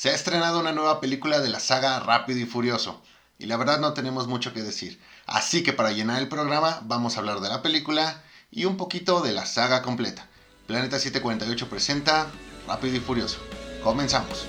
[0.00, 3.02] Se ha estrenado una nueva película de la saga Rápido y Furioso,
[3.38, 4.98] y la verdad no tenemos mucho que decir.
[5.26, 9.20] Así que para llenar el programa vamos a hablar de la película y un poquito
[9.20, 10.26] de la saga completa.
[10.66, 12.28] Planeta 748 presenta
[12.66, 13.40] Rápido y Furioso.
[13.84, 14.46] Comenzamos.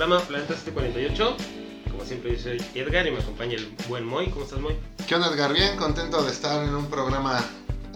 [0.00, 1.36] Programa Planeta 748.
[1.90, 4.30] Como siempre, yo soy Edgar y me acompaña el buen Moy.
[4.30, 4.74] ¿Cómo estás, Moy?
[5.06, 5.52] ¿Qué onda Edgar?
[5.52, 7.44] Bien contento de estar en un programa...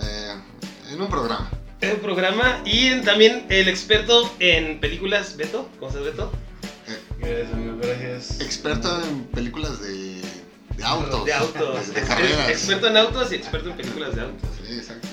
[0.03, 0.35] eh,
[0.93, 1.51] en un programa.
[1.81, 5.67] El programa y también el experto en películas, Beto.
[5.79, 6.31] ¿Cómo estás, Beto?
[7.21, 8.39] Gracias, amigo, gracias.
[8.43, 10.21] Experto en películas de,
[10.77, 11.25] de autos.
[11.25, 11.95] De autos.
[11.95, 12.51] De carreras.
[12.51, 14.51] Experto en autos y experto en películas de autos.
[14.63, 15.04] Sí, exacto.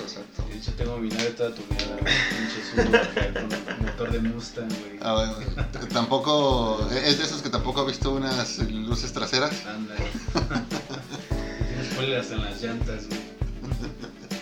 [1.10, 2.14] Nave toda tuneada, güey.
[2.30, 3.34] Pinche
[3.76, 4.98] con motor de Mustang, güey.
[5.00, 6.88] Ah, bueno, t- tampoco...
[6.92, 9.52] Es de esos que tampoco ha visto unas luces traseras.
[9.66, 9.94] Anda.
[9.96, 13.20] Tiene spoilers en las llantas, güey.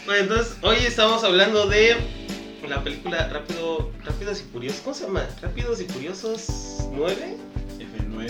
[0.07, 1.97] Bueno, entonces hoy estamos hablando de
[2.69, 4.81] la película Rápido, Rápidos y Furiosos.
[4.83, 5.27] ¿Cómo se llama?
[5.43, 6.47] Rápidos y Furiosos
[6.93, 7.37] 9,
[7.79, 8.29] F9,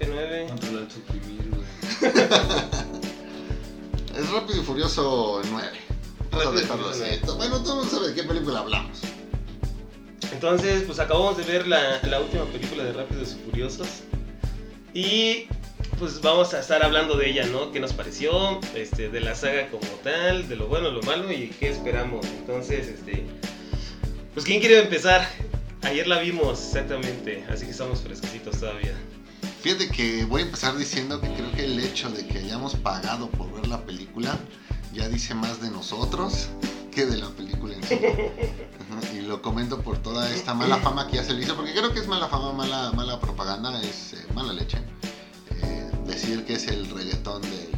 [0.00, 0.48] F9.
[0.48, 1.64] controlar suprimir, güey.
[4.16, 5.68] Es Rápido y Furioso 9.
[6.34, 7.20] 9.
[7.36, 9.00] Bueno, todo el mundo sabe de qué película hablamos.
[10.32, 13.88] Entonces, pues acabamos de ver la, la última película de Rápidos y Furiosos.
[14.92, 15.46] Y
[15.98, 17.72] pues vamos a estar hablando de ella, ¿no?
[17.72, 18.60] ¿Qué nos pareció?
[18.74, 22.26] Este, de la saga como tal, de lo bueno, lo malo y qué esperamos.
[22.26, 23.24] Entonces, este.
[24.34, 25.28] Pues ¿quién quiere empezar?
[25.82, 27.44] Ayer la vimos, exactamente.
[27.48, 28.94] Así que estamos fresquecitos todavía.
[29.62, 33.28] Fíjate que voy a empezar diciendo que creo que el hecho de que hayamos pagado
[33.30, 34.38] por ver la película
[34.94, 36.48] ya dice más de nosotros
[36.92, 37.98] que de la película en sí.
[39.12, 41.92] Y lo comento por toda esta mala fama que ya se le hizo, porque creo
[41.92, 44.78] que es mala fama, mala, mala propaganda, es eh, mala leche.
[45.62, 47.68] Eh, decir que es el reggaetón del...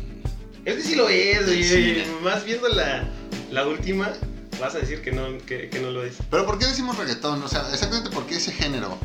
[0.64, 2.04] Es que sí lo es, oye.
[2.22, 3.08] Más viendo la,
[3.50, 4.12] la última,
[4.60, 6.16] vas a decir que no, que, que no lo es.
[6.30, 7.42] Pero ¿por qué decimos reggaetón?
[7.42, 8.98] O sea, exactamente por qué ese género.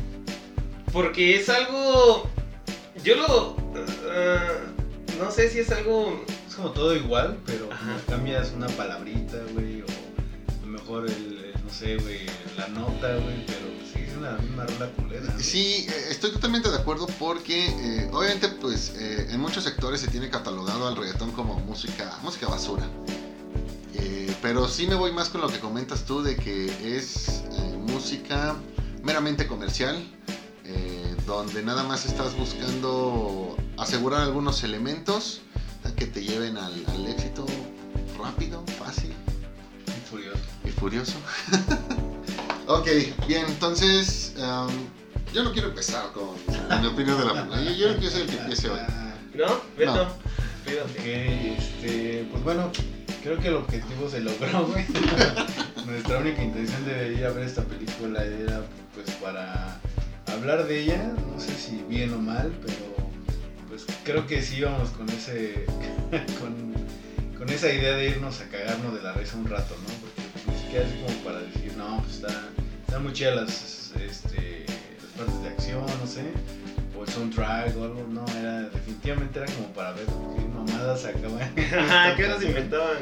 [0.92, 2.28] Porque es algo.
[3.02, 3.56] Yo lo.
[4.10, 4.48] ah,
[5.18, 6.22] no sé si es algo.
[6.52, 7.98] Es como todo igual, pero Ajá.
[8.06, 12.26] cambias una palabrita, güey, o a lo mejor el, no sé, güey,
[12.58, 15.38] la nota, güey, pero sigue siendo la misma rola culera.
[15.38, 20.08] Sí, eh, estoy totalmente de acuerdo porque eh, obviamente pues eh, en muchos sectores se
[20.08, 22.86] tiene catalogado al reggaetón como música, música basura.
[23.94, 26.66] Eh, pero sí me voy más con lo que comentas tú de que
[26.98, 28.56] es eh, música
[29.02, 30.06] meramente comercial,
[30.66, 35.40] eh, donde nada más estás buscando asegurar algunos elementos
[35.96, 37.46] que te lleven al, al éxito
[38.18, 39.12] rápido, fácil
[39.86, 40.38] Muy furioso.
[40.64, 41.18] y furioso.
[42.66, 42.88] ok,
[43.26, 44.70] bien, entonces um,
[45.32, 46.34] yo no quiero empezar con,
[46.80, 47.62] mi opinión de la película.
[47.62, 48.80] Yo, yo no quiero ser el que empiece hoy.
[49.34, 49.46] ¿No?
[49.76, 49.94] Beto.
[49.94, 50.02] No.
[50.02, 50.18] Ok,
[50.64, 51.54] Fíjate.
[51.54, 52.70] este, pues bueno,
[53.22, 54.84] creo que el objetivo se logró, güey.
[55.86, 58.62] Nuestra única intención de ir a ver esta película era
[58.94, 59.80] pues para
[60.26, 62.91] hablar de ella, no sé si bien o mal, pero
[64.04, 65.64] creo que sí íbamos con ese
[66.40, 66.74] con,
[67.38, 69.94] con esa idea de irnos a cagarnos de la risa un rato, ¿no?
[70.00, 72.48] Porque pues, ni siquiera así como para decir, no, pues está,
[72.86, 74.66] están muy chidas las, este,
[75.00, 76.22] las partes de acción, no sé
[76.96, 81.52] o el soundtrack o algo, no, era, definitivamente era como para ver qué mamadas acaban.
[81.78, 82.98] Ajá, ¿qué nos inventaban?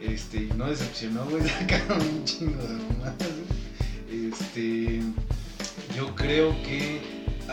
[0.00, 3.16] Este, y no decepcionó, güey, sacaron un chingo de mamadas.
[4.10, 5.00] Este,
[5.96, 7.00] yo creo que,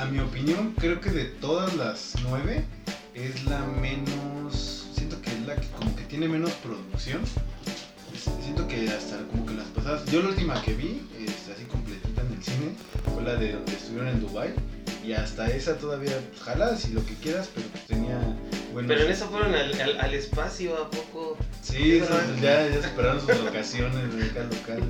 [0.01, 2.65] a mi opinión, creo que de todas las nueve,
[3.13, 7.21] es la menos, siento que es la que como que tiene menos producción.
[8.41, 11.07] Siento que hasta como que las pasadas, yo la última que vi,
[11.53, 12.75] así completita en el cine,
[13.13, 14.53] fue la de donde estuvieron en Dubai
[15.05, 18.19] y hasta esa todavía, pues, jalas y lo que quieras, pero pues tenía
[18.73, 18.89] buenos...
[18.89, 21.37] Pero en eso fueron al, al, al espacio, ¿a poco?
[21.61, 24.81] Sí, eso, ya, ya superaron sus locaciones acá local.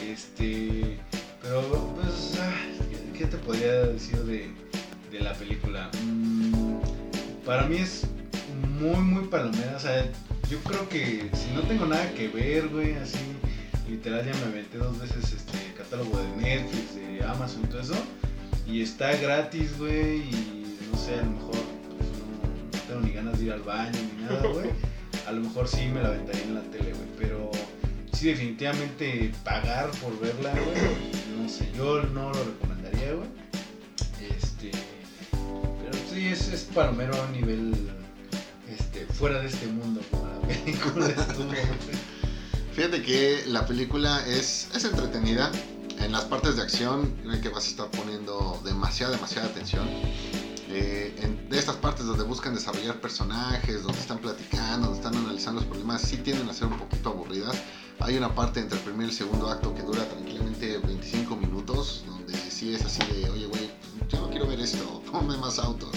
[0.00, 0.98] Este.
[1.42, 2.71] Pero, pues, ah,
[3.12, 4.50] ¿qué, te podría decir de,
[5.10, 5.90] de la película?
[6.04, 6.80] Mm,
[7.44, 8.06] para mí es
[8.80, 9.76] muy, muy palomera.
[9.76, 10.04] O sea,
[10.50, 13.18] yo creo que si no tengo nada que ver, güey, así,
[13.88, 17.94] literal ya me aventé dos veces este catálogo de Netflix, de Amazon todo eso.
[18.66, 23.12] Y está gratis, güey, y no sé, a lo mejor pues, no, no tengo ni
[23.12, 24.70] ganas de ir al baño ni nada, güey.
[25.26, 27.50] A lo mejor sí me la aventaría en la tele, güey, pero
[28.12, 32.71] sí definitivamente pagar por verla, güey, no sé, yo no lo
[33.14, 33.28] güey.
[34.38, 34.70] Este,
[35.30, 37.74] pero sí, es, es palomero a nivel
[38.68, 41.50] este, fuera de este mundo como la película estuvo.
[42.74, 45.50] Fíjate que la película es, es entretenida.
[45.98, 49.86] En las partes de acción hay que vas a estar poniendo demasiada, demasiada atención.
[50.68, 55.60] Eh, en de estas partes donde buscan desarrollar personajes, donde están platicando, donde están analizando
[55.60, 57.54] los problemas, sí tienden a ser un poquito aburridas.
[58.00, 62.04] Hay una parte entre el primer y el segundo acto que dura tranquilamente 25 minutos,
[62.06, 62.32] donde
[62.62, 63.68] sí es así de, oye, güey,
[64.08, 65.90] yo no quiero ver esto, ponme más autos.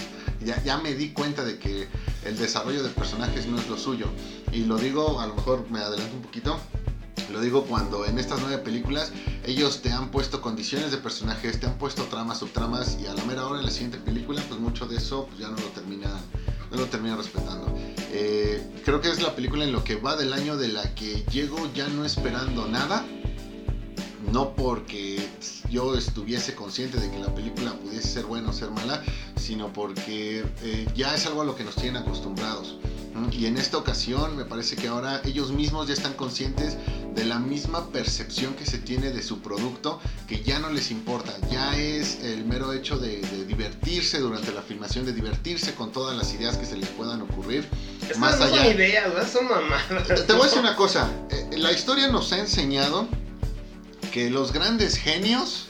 [0.44, 1.86] Ya, ya me di cuenta de que
[2.24, 4.06] el desarrollo de personajes no es lo suyo.
[4.52, 6.58] Y lo digo, a lo mejor me adelanto un poquito,
[7.30, 9.12] lo digo cuando en estas nueve películas
[9.44, 13.24] ellos te han puesto condiciones de personajes, te han puesto tramas, subtramas y a la
[13.24, 16.12] mera hora en la siguiente película pues mucho de eso pues, ya no lo terminan,
[16.70, 17.72] no lo terminan respetando.
[18.12, 21.24] Eh, creo que es la película en lo que va del año de la que
[21.32, 23.04] llego ya no esperando nada,
[24.32, 25.28] no porque
[25.76, 29.02] yo estuviese consciente de que la película pudiese ser buena o ser mala,
[29.38, 32.76] sino porque eh, ya es algo a lo que nos tienen acostumbrados.
[33.30, 36.78] Y en esta ocasión me parece que ahora ellos mismos ya están conscientes
[37.14, 41.34] de la misma percepción que se tiene de su producto, que ya no les importa,
[41.50, 46.16] ya es el mero hecho de, de divertirse durante la filmación, de divertirse con todas
[46.16, 47.68] las ideas que se les puedan ocurrir.
[48.00, 48.64] Estas Más no allá.
[48.64, 49.30] son ideas.
[49.30, 50.26] Son mamadas.
[50.26, 53.08] Te voy a decir una cosa, eh, la historia nos ha enseñado
[54.16, 55.66] que los grandes genios,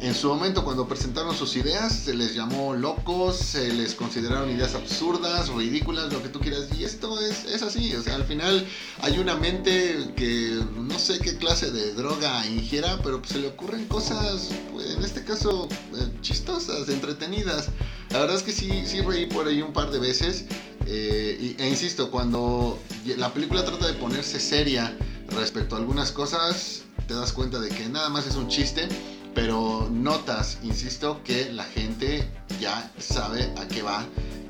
[0.00, 4.74] en su momento cuando presentaron sus ideas, se les llamó locos, se les consideraron ideas
[4.74, 8.66] absurdas, ridículas, lo que tú quieras, y esto es, es así, o sea, al final
[9.02, 13.48] hay una mente que no sé qué clase de droga ingiera, pero pues se le
[13.48, 17.68] ocurren cosas, pues, en este caso, eh, chistosas, entretenidas.
[18.12, 20.46] La verdad es que sí, sí reí por ahí un par de veces.
[20.86, 22.78] eh, e insisto, cuando
[23.18, 24.96] la película trata de ponerse seria
[25.28, 28.88] respecto a algunas cosas, te das cuenta de que nada más es un chiste,
[29.34, 32.28] pero notas, insisto, que la gente
[32.60, 34.04] ya sabe a qué va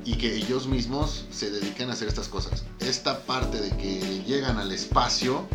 [0.05, 2.63] y que ellos mismos se dedican a hacer estas cosas.
[2.79, 5.47] Esta parte de que llegan al espacio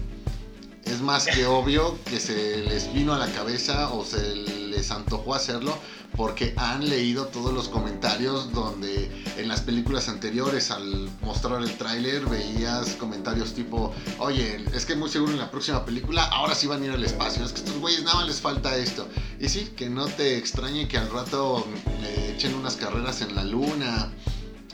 [0.84, 5.34] es más que obvio que se les vino a la cabeza o se les antojó
[5.34, 5.76] hacerlo
[6.16, 12.26] porque han leído todos los comentarios donde en las películas anteriores al mostrar el tráiler
[12.26, 16.82] veías comentarios tipo, oye, es que muy seguro en la próxima película ahora sí van
[16.82, 19.08] a ir al espacio, es que estos güeyes nada más les falta esto.
[19.38, 21.66] Y sí, que no te extrañe que al rato
[22.02, 24.12] eh, echen unas carreras en la luna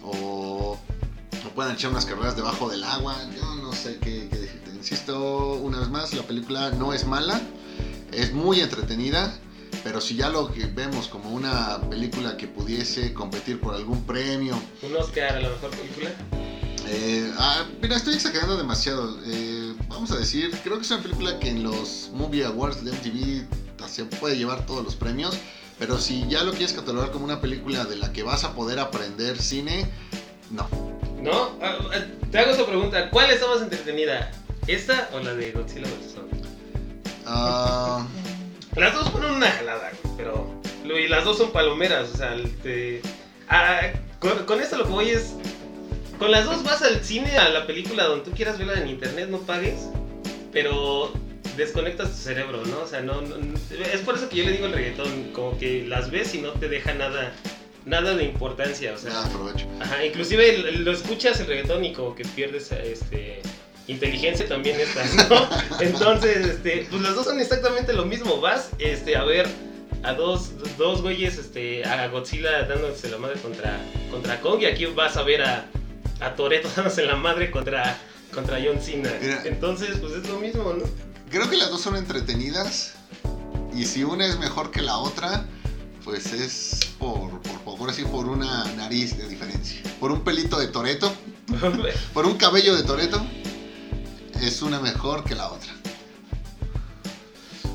[0.02, 0.78] o,
[1.46, 4.70] o puedan echar unas carreras debajo del agua, yo no sé qué, qué decirte.
[4.74, 7.40] Insisto, una vez más, la película no es mala,
[8.12, 9.32] es muy entretenida,
[9.86, 14.60] pero si ya lo que vemos como una película que pudiese competir por algún premio,
[14.82, 16.10] Un Oscar a la mejor película.
[16.88, 19.16] eh, ah, mira, estoy exagerando demasiado.
[19.26, 22.90] eh, vamos a decir, creo que es una película que en los Movie Awards de
[22.90, 23.46] MTV
[23.86, 25.38] se puede llevar todos los premios,
[25.78, 28.80] pero si ya lo quieres catalogar como una película de la que vas a poder
[28.80, 29.86] aprender cine,
[30.50, 30.68] no.
[31.22, 31.50] ¿No?
[31.62, 32.00] Ah, ah,
[32.32, 33.08] Te hago esta pregunta.
[33.10, 34.32] ¿Cuál está más entretenida?
[34.66, 36.14] ¿Esta o la de Godzilla vs.
[36.16, 36.26] Kong?
[37.24, 38.04] Ah,
[38.76, 40.54] Las dos fueron una jalada, pero...
[40.84, 43.00] Y las dos son palomeras, o sea, el- te-
[43.48, 43.80] ah,
[44.20, 45.34] con, con esto lo que voy es...
[46.18, 49.28] Con las dos vas al cine, a la película donde tú quieras verla en internet,
[49.28, 49.88] no pagues,
[50.52, 51.12] pero
[51.56, 52.80] desconectas tu cerebro, ¿no?
[52.80, 53.36] O sea, no, no-
[53.92, 56.52] es por eso que yo le digo al reggaetón, como que las ves y no
[56.52, 57.32] te deja nada,
[57.84, 59.10] nada de importancia, o sea...
[59.12, 59.66] nada, aprovecho.
[59.80, 63.42] Ajá, inclusive lo escuchas el reggaetón y como que pierdes este
[63.88, 65.48] inteligencia también estas, ¿no?
[65.80, 68.40] Entonces, este, pues las dos son exactamente lo mismo.
[68.40, 69.46] Vas este a ver
[70.02, 74.86] a dos, dos güeyes este a Godzilla dándose la madre contra contra Kong y aquí
[74.86, 75.66] vas a ver a
[76.20, 77.98] a Toretto dándose la madre contra
[78.32, 79.10] contra John Cena.
[79.20, 79.42] Mira.
[79.44, 80.84] Entonces, pues es lo mismo, ¿no?
[81.30, 82.94] Creo que las dos son entretenidas.
[83.74, 85.44] Y si una es mejor que la otra,
[86.04, 89.82] pues es por, por, por así, por una nariz de diferencia.
[90.00, 91.12] Por un pelito de Toreto,
[92.14, 93.26] por un cabello de Toreto,
[94.42, 95.72] es una mejor que la otra.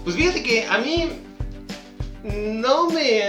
[0.04, 1.10] Pues fíjate que a mí
[2.24, 3.22] no me.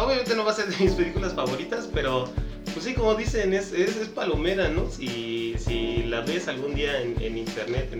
[0.00, 2.28] Obviamente no va a ser de mis películas favoritas, pero
[2.72, 4.90] pues sí, como dicen, es, es, palomera, ¿no?
[4.90, 7.90] Si, si la ves algún día en, internet,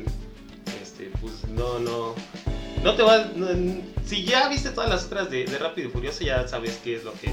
[0.82, 2.14] este, pues no, no.
[2.84, 3.30] No te va.
[3.34, 3.48] no-
[4.06, 7.04] si ya viste todas las otras de, de Rápido y Furioso, ya sabes qué es
[7.04, 7.30] lo que,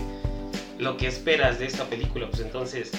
[0.80, 2.92] lo que esperas de esta película, pues entonces.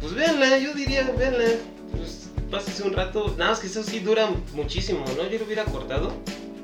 [0.00, 1.44] Pues véanla, yo diría, véanla.
[1.90, 3.34] Pues pásese un rato.
[3.38, 5.28] Nada más que eso sí dura muchísimo, ¿no?
[5.28, 6.12] Yo lo hubiera cortado.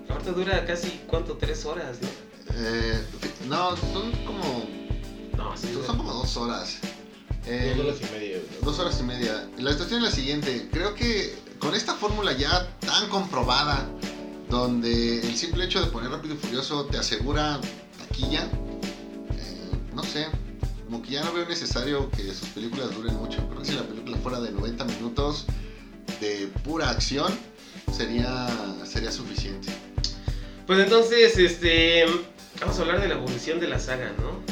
[0.08, 1.36] Ahorita dura casi, ¿cuánto?
[1.36, 2.08] Tres horas, ¿no?
[2.56, 3.02] Eh,
[3.48, 4.64] no, son como,
[5.36, 5.68] No, sí.
[5.86, 6.78] son como dos horas.
[7.46, 8.36] Eh, Dos horas y media.
[8.38, 8.60] güey.
[8.62, 9.48] Dos horas y media.
[9.58, 10.68] La situación es la siguiente.
[10.72, 13.86] Creo que con esta fórmula ya tan comprobada,
[14.48, 17.60] donde el simple hecho de poner rápido y furioso te asegura
[17.98, 20.26] taquilla, eh, no sé,
[20.84, 23.38] como que ya no veo necesario que sus películas duren mucho.
[23.48, 25.46] Creo que si la película fuera de 90 minutos
[26.20, 27.32] de pura acción,
[27.92, 28.46] sería,
[28.84, 29.68] sería suficiente.
[30.66, 32.04] Pues entonces, este,
[32.60, 34.42] vamos a hablar de la evolución de la saga, ¿no?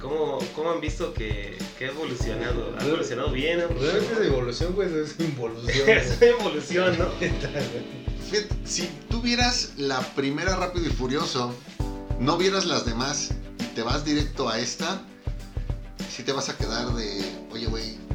[0.00, 2.74] ¿Cómo, cómo han visto que, que ha evolucionado?
[2.78, 3.60] ¿Ha evolucionado bien?
[3.60, 5.88] ¿Ha Realmente es evolución, no es involución.
[5.88, 7.06] Es evolución, ¿no?
[8.64, 11.54] Si tú vieras la primera Rápido y Furioso,
[12.18, 15.02] no vieras las demás y te vas directo a esta,
[16.10, 17.20] sí te vas a quedar de,
[17.52, 18.05] oye, güey, ¿en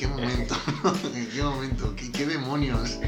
[0.00, 0.56] qué momento?
[1.14, 1.94] ¿En qué momento?
[1.94, 2.98] ¿Qué, qué demonios?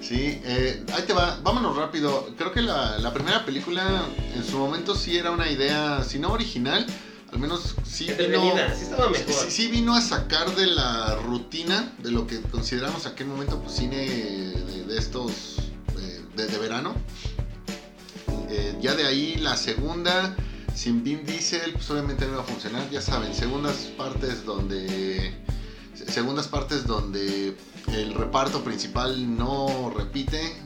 [0.00, 2.34] Sí, eh, ahí te va, vámonos rápido.
[2.36, 6.32] Creo que la, la primera película en su momento sí era una idea, si no
[6.32, 6.84] original,
[7.32, 8.84] al menos sí vino, sí
[9.26, 13.76] sí, sí vino a sacar de la rutina de lo que consideramos aquel momento pues,
[13.76, 15.58] cine de, de estos
[16.00, 16.96] eh, de, de verano.
[18.50, 20.34] Eh, ya de ahí la segunda,
[20.74, 22.90] sin Vin Diesel, pues obviamente no iba a funcionar.
[22.90, 25.44] Ya saben, segundas partes donde
[25.94, 27.56] segundas partes donde
[27.92, 30.56] el reparto principal no repite,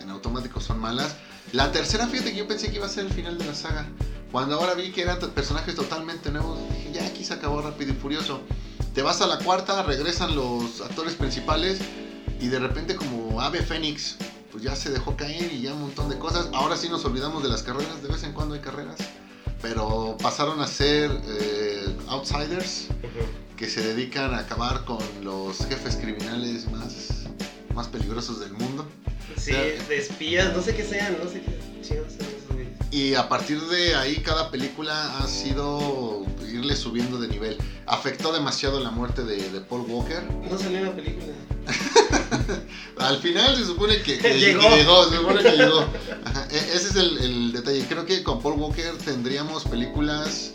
[0.00, 1.16] en automático son malas.
[1.52, 3.86] La tercera, fíjate que yo pensé que iba a ser el final de la saga.
[4.32, 7.96] Cuando ahora vi que eran personajes totalmente nuevos, dije, ya aquí se acabó Rápido y
[7.96, 8.40] Furioso.
[8.94, 11.78] Te vas a la cuarta, regresan los actores principales
[12.40, 14.16] y de repente como Ave Fénix,
[14.50, 16.48] pues ya se dejó caer y ya un montón de cosas.
[16.52, 18.96] Ahora sí nos olvidamos de las carreras, de vez en cuando hay carreras.
[19.62, 22.88] Pero pasaron a ser eh, outsiders
[23.56, 27.24] que se dedican a acabar con los jefes criminales más,
[27.74, 28.86] más peligrosos del mundo.
[29.36, 32.68] Sí, de espías, no sé qué sean, no sé qué esos güeyes.
[32.90, 37.58] Y a partir de ahí cada película ha sido irle subiendo de nivel.
[37.86, 40.22] Afectó demasiado la muerte de, de Paul Walker.
[40.50, 41.32] No salió una película.
[42.98, 44.60] Al final se supone que, que- Llegó.
[44.68, 45.86] que llegó, se supone que llegó.
[46.24, 47.84] Ajá, e- ese es el, el detalle.
[47.88, 50.52] Creo que con Paul Walker tendríamos películas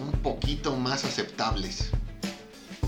[0.00, 1.90] un poquito más aceptables.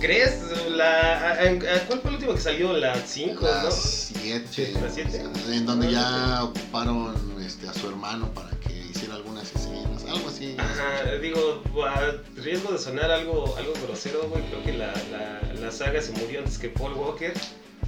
[0.01, 0.35] ¿Crees?
[0.71, 2.73] La, a- a- ¿Cuál fue la última que salió?
[2.75, 3.49] La 5, ¿no?
[3.49, 4.47] Las siete.
[4.51, 5.25] Sí, ¿las siete?
[5.51, 5.91] En donde Ah,
[6.39, 10.05] ya ocuparon este, a su hermano para que hiciera algunas escenas.
[10.07, 10.55] Algo así.
[10.59, 15.71] Ajá, digo, a riesgo de sonar algo, algo grosero, güey, creo que la, la, la
[15.73, 17.33] saga se murió antes que Paul Walker.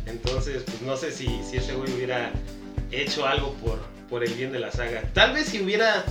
[0.08, 2.32] Entonces, pues no sé si, si ese güey hubiera
[2.90, 5.02] hecho algo por, por el bien de la saga.
[5.12, 6.04] Tal vez si hubiera,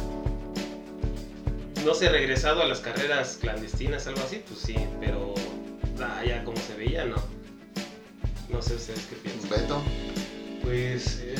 [1.85, 5.33] no sé, regresado a las carreras clandestinas, algo así, pues sí, pero
[5.99, 7.17] ah, ya como se veía, no.
[8.49, 9.49] No sé ustedes qué piensan.
[9.49, 9.81] Beto.
[10.63, 11.35] Pues, eh,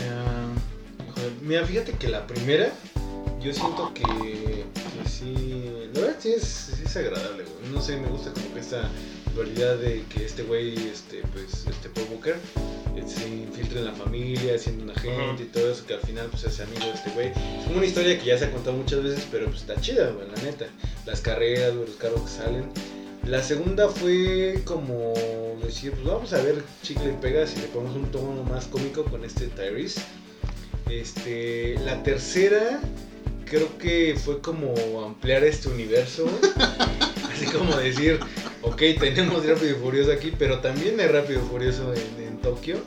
[1.42, 2.72] mira, fíjate que la primera,
[3.48, 7.72] yo siento que, que sí, la verdad sí es, sí es agradable, güey.
[7.72, 8.90] No sé, me gusta como que esta
[9.34, 14.60] dualidad de que este güey, este, pues, este Paul eh, se infiltra en la familia,
[14.60, 17.28] siendo un agente y todo eso, que al final, pues, hace amigo de este güey.
[17.28, 20.10] Es como una historia que ya se ha contado muchas veces, pero pues está chida,
[20.10, 20.66] güey, la neta.
[21.06, 22.70] Las carreras, güey, los carros que salen.
[23.26, 25.14] La segunda fue como
[25.64, 29.06] decir, pues vamos a ver chicle y pega si le ponemos un tono más cómico
[29.06, 30.02] con este Tyrese.
[30.90, 32.82] Este, la tercera
[33.50, 34.74] creo que fue como
[35.06, 36.26] ampliar este universo.
[37.32, 38.20] Así como decir,
[38.62, 42.78] ok, tenemos Rápido y Furioso aquí, pero también hay Rápido y Furioso en, en Tokio.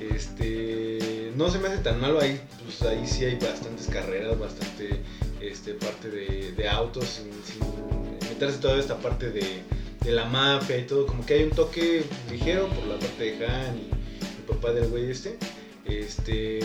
[0.00, 5.00] Este, no se me hace tan malo ahí, pues ahí sí hay bastantes carreras, bastante
[5.40, 9.62] este, parte de, de autos, sin, sin meterse toda esta parte de,
[10.04, 13.46] de la mafia y todo, como que hay un toque ligero por la parte de
[13.46, 13.90] Han y
[14.38, 15.38] el papá del güey este.
[15.84, 16.60] Este,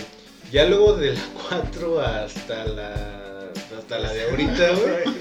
[0.51, 3.36] ya luego de la 4 hasta la
[3.77, 5.17] hasta la de ahorita, güey.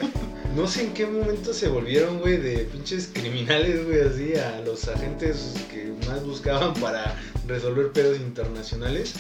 [0.55, 4.89] No sé en qué momento se volvieron, güey, de pinches criminales, güey, así a los
[4.89, 7.15] agentes que más buscaban para
[7.47, 9.15] resolver pedos internacionales.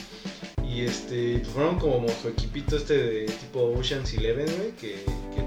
[0.66, 4.96] Y este, pues fueron como su equipito este de tipo Ocean's Eleven, güey, que,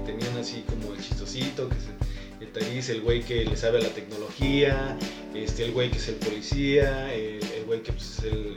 [0.06, 3.82] tenían así como el chistosito, que se, el Tyrese, el güey que le sabe a
[3.82, 4.96] la tecnología,
[5.34, 8.56] este, el güey que es el policía, el, güey que pues, es el,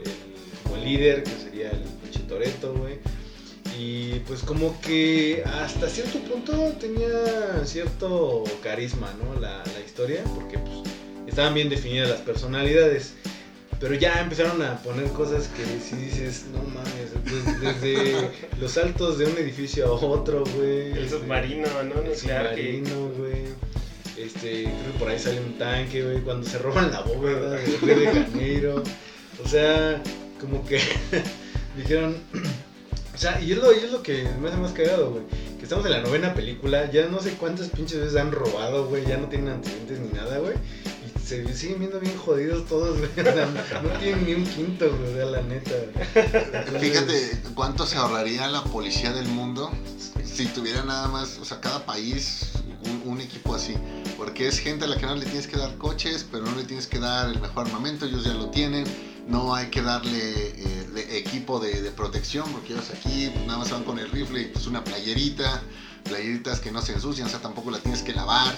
[0.74, 2.98] el- líder, que sería el pinche Toretto, güey.
[3.78, 9.40] Y pues como que hasta cierto punto tenía cierto carisma, ¿no?
[9.40, 10.78] La, la historia, porque pues
[11.26, 13.14] estaban bien definidas las personalidades.
[13.80, 19.18] Pero ya empezaron a poner cosas que si dices, no mames, des- desde los saltos
[19.18, 20.92] de un edificio a otro, güey.
[20.92, 22.00] El este, submarino, ¿no?
[22.00, 22.80] el Nuclear que...
[22.80, 23.44] submarino, güey.
[24.16, 27.66] Este, creo que por ahí sale un tanque, güey, cuando se roban la bóveda de
[27.82, 28.82] Río de Janeiro.
[29.44, 30.00] O sea,
[30.40, 30.80] como que
[31.76, 32.16] dijeron.
[33.14, 35.22] O sea, y es lo, y es que me hace más cagado, güey.
[35.58, 39.06] Que estamos en la novena película, ya no sé cuántas pinches veces han robado, güey,
[39.06, 40.54] ya no tienen antecedentes ni nada, güey.
[40.54, 43.10] Y se siguen viendo bien jodidos todos, güey.
[43.18, 45.70] O sea, no tienen ni un quinto, güey, o sea, la neta.
[46.80, 49.70] Fíjate cuánto se ahorraría la policía del mundo
[50.34, 52.50] si tuviera nada más, o sea, cada país
[53.04, 53.74] un, equipo así.
[54.16, 56.64] Porque es gente a la que no le tienes que dar coches, pero no le
[56.64, 58.83] tienes que dar el mejor armamento, ellos ya lo tienen.
[59.34, 63.70] No hay que darle eh, de equipo de, de protección, porque ellos aquí nada más
[63.72, 65.60] van con el rifle y pues una playerita,
[66.04, 68.54] playeritas que no se ensucian, o sea, tampoco la tienes que lavar.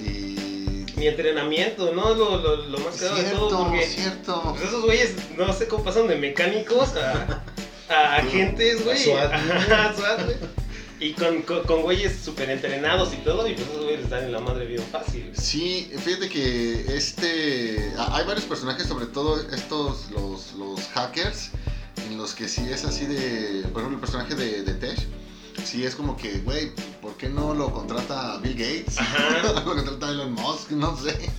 [0.00, 2.12] Y Ni entrenamiento, ¿no?
[2.12, 3.64] Es lo, lo, lo más caro de todo.
[3.64, 4.54] Porque cierto.
[4.56, 7.42] pues, esos güeyes, no sé cómo pasan de mecánicos a,
[7.88, 9.10] a agentes, güey.
[9.12, 9.54] A SWAT, ¿no?
[9.54, 10.36] Ajá, SWAT, güey.
[10.98, 14.32] Y con, con, con güeyes súper entrenados y todo, y pues esos güeyes están en
[14.32, 15.30] la madre bien fácil.
[15.36, 17.92] Sí, fíjate que este.
[17.98, 21.50] Hay varios personajes, sobre todo estos, los, los hackers,
[22.08, 23.62] en los que sí es así de.
[23.72, 25.06] Por ejemplo, el personaje de, de Tesh.
[25.64, 26.72] Sí, es como que, güey,
[27.02, 28.98] ¿por qué no lo contrata Bill Gates?
[28.98, 29.52] Ajá.
[29.54, 31.30] lo contrata Elon Musk, no sé.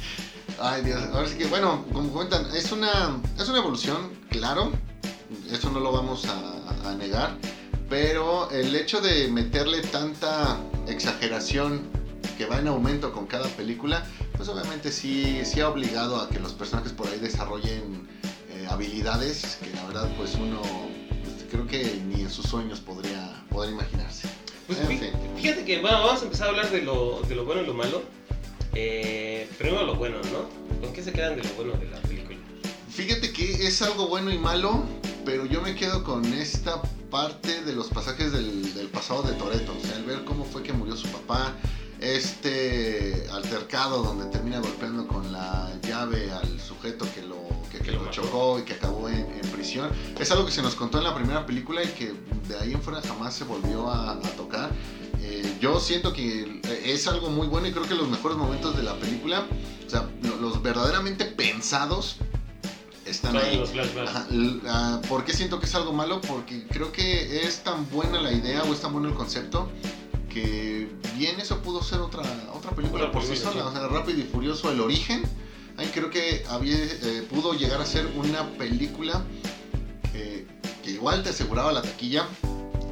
[0.60, 1.02] Ay, Dios.
[1.14, 4.72] Ahora sí que, bueno, como comentan, es una, es una evolución, claro.
[5.52, 7.38] Eso no lo vamos a, a negar.
[7.90, 11.84] Pero el hecho de meterle tanta exageración
[12.38, 16.40] que va en aumento con cada película, pues obviamente sí, sí ha obligado a que
[16.40, 18.08] los personajes por ahí desarrollen
[18.52, 20.62] eh, habilidades que la verdad pues uno
[21.24, 24.28] pues, creo que ni en sus sueños podría, podría imaginarse.
[24.68, 25.00] Pues En fin.
[25.38, 27.74] fíjate que bueno, vamos a empezar a hablar de lo, de lo bueno y lo
[27.74, 28.04] malo.
[28.76, 30.82] Eh, primero lo bueno, ¿no?
[30.82, 32.38] ¿Con qué se quedan de lo bueno de la película?
[32.90, 34.84] Fíjate que es algo bueno y malo,
[35.26, 39.74] pero yo me quedo con esta parte de los pasajes del, del pasado de Toreto.
[39.78, 41.54] O sea, el ver cómo fue que murió su papá,
[42.00, 47.38] este altercado donde termina golpeando con la llave al sujeto que lo,
[47.72, 49.90] que, que Lo chocó y que acabó en, en prisión.
[50.20, 52.14] Es algo que se nos contó en la primera película y que
[52.48, 54.70] de ahí en fuera jamás se volvió a, a tocar.
[55.22, 58.84] Eh, yo siento que es algo muy bueno y creo que los mejores momentos de
[58.84, 59.46] la película,
[59.86, 62.18] o sea, lo- los verdaderamente pensados
[63.10, 63.58] están ahí.
[63.58, 63.72] los.
[64.08, 64.28] Ajá,
[64.68, 66.22] ah, ¿Por qué siento que es algo malo?
[66.22, 69.70] Porque creo que es tan buena la idea o es tan bueno el concepto
[70.30, 72.24] que bien eso pudo ser otra,
[72.54, 73.66] otra película por sí sola.
[73.66, 75.24] O sea, Rápido y Furioso, El Origen.
[75.78, 79.24] Ahí creo que había, eh, pudo llegar a ser una película
[80.14, 80.48] eh,
[80.84, 82.28] que igual te aseguraba la taquilla.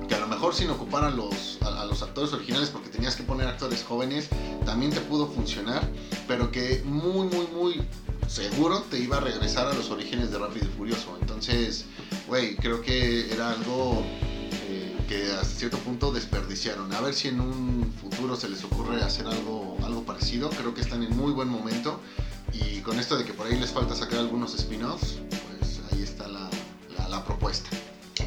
[0.08, 3.16] Que a lo mejor sin ocupar a los, a, a los actores originales porque tenías
[3.16, 4.30] que poner actores jóvenes,
[4.63, 5.88] también te pudo funcionar.
[6.28, 7.88] Pero que muy, muy, muy
[8.28, 11.18] seguro te iba a regresar a los orígenes de Rápido y Furioso.
[11.22, 11.86] Entonces,
[12.28, 14.04] güey, creo que era algo
[14.70, 16.92] eh, que hasta cierto punto desperdiciaron.
[16.94, 20.50] A ver si en un futuro se les ocurre hacer algo, algo parecido.
[20.50, 22.00] Creo que están en muy buen momento.
[22.54, 25.18] Y con esto de que por ahí les falta sacar algunos spin-offs,
[25.60, 26.50] pues ahí está la,
[26.98, 27.70] la- la propuesta.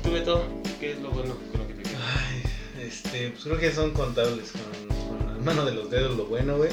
[0.03, 0.45] ¿Tú, Beto,
[0.81, 2.01] qué es lo bueno con lo que te quedas?
[2.29, 2.43] Ay,
[2.87, 6.57] este, pues creo que son contables con, con la mano de los dedos lo bueno,
[6.59, 6.71] güey.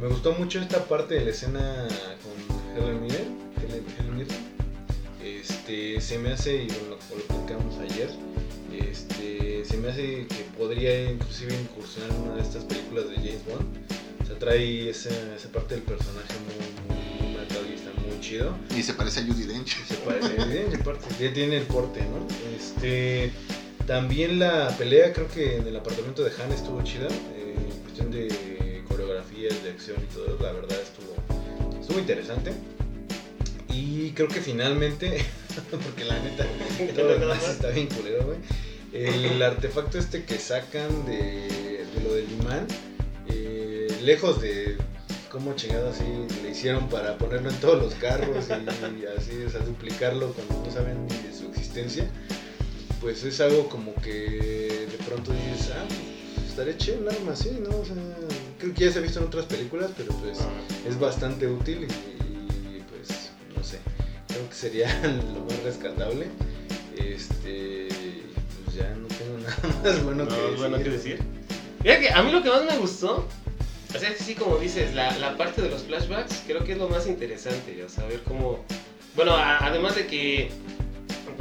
[0.00, 1.88] Me gustó mucho esta parte de la escena
[2.22, 2.37] con
[5.22, 8.08] Este, se me hace, y bueno, lo, lo platicamos ayer,
[8.72, 13.44] este, se me hace que podría inclusive incursionar en una de estas películas de James
[13.46, 13.66] Bond.
[14.22, 18.20] O sea, trae esa, esa parte del personaje muy, muy, muy marcado y está muy
[18.20, 18.56] chido.
[18.76, 19.76] Y se parece a Judy Dench.
[19.86, 22.26] Se parece bien, y aparte, ya tiene el porte, ¿no?
[22.56, 23.32] Este,
[23.86, 27.08] también la pelea, creo que en el apartamento de Han estuvo chida.
[27.36, 31.14] eh, en cuestión de coreografías, de acción y todo, la verdad estuvo,
[31.88, 32.52] estuvo interesante.
[33.70, 35.24] Y creo que finalmente,
[35.70, 36.44] porque la neta,
[36.94, 38.38] todo lo demás está bien culero, güey.
[38.92, 42.66] El artefacto este que sacan de, de lo del imán,
[43.28, 44.76] eh, lejos de
[45.30, 46.04] cómo chingado así
[46.42, 50.72] le hicieron para ponerlo en todos los carros y, así, o sea, duplicarlo cuando no
[50.72, 52.06] saben ni de su existencia,
[53.00, 55.84] pues es algo como que de pronto dices, ah,
[56.34, 57.76] pues, estaría chido un arma así, ¿no?
[57.76, 57.94] O sea,
[58.58, 60.38] creo que ya se ha visto en otras películas, pero pues
[60.88, 63.78] es bastante útil y, y, pues no sé,
[64.28, 64.88] creo que sería
[65.34, 66.26] lo más rescatable.
[66.96, 67.88] Este,
[68.64, 70.56] pues ya no tengo nada más bueno No, que decir.
[70.58, 71.18] bueno que decir.
[71.84, 73.26] Mira que a mí lo que más me gustó,
[73.94, 76.88] o sea, sí, como dices, la, la parte de los flashbacks, creo que es lo
[76.88, 78.64] más interesante, o sea, ver cómo...
[79.14, 80.50] Bueno, a- además de que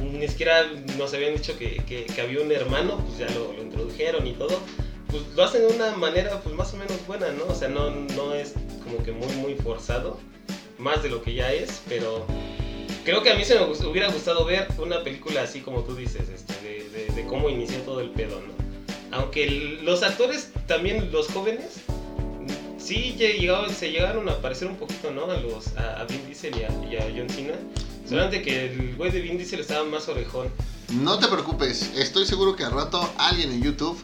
[0.01, 0.63] ni siquiera
[0.97, 4.34] nos habían dicho que, que- que había un hermano, pues ya lo, lo introdujeron y
[4.34, 4.60] todo,
[5.23, 7.45] pues lo hacen de una manera pues más o menos buena, ¿no?
[7.45, 8.53] O sea, no, no es
[8.84, 10.19] como que muy, muy forzado,
[10.77, 12.25] más de lo que ya es, pero
[13.03, 15.95] creo que a mí se me gust- hubiera gustado ver una película así como tú
[15.95, 19.17] dices, este, de, de- de cómo inició todo el pedo, ¿no?
[19.17, 19.49] Aunque
[19.84, 21.82] los actores, también los jóvenes,
[22.77, 25.32] sí lle- llegaban- se llegaron a parecer un poquito, ¿no?
[25.32, 27.53] A, los, a, a Vin Diesel y a, y a John Cena.
[28.08, 30.49] Solamente que el güey de Vin Diesel estaba más orejón.
[30.89, 34.01] No te preocupes, estoy seguro que al rato alguien en YouTube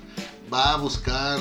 [0.53, 1.39] va a buscar